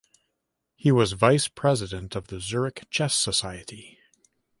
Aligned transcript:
He 0.75 0.91
was 0.91 1.11
Vice 1.11 1.47
President 1.47 2.15
of 2.15 2.25
the 2.29 2.39
Zurich 2.39 2.87
Chess 2.89 3.13
Society. 3.13 3.99